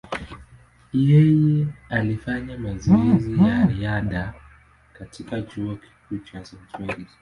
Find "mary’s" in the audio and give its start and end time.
6.79-7.11